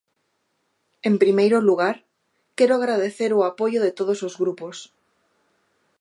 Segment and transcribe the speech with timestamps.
[1.09, 1.95] En primeiro lugar,
[2.57, 4.77] quero agradecer o apoio de todos os grupos.